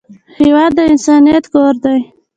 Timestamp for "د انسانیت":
0.77-1.45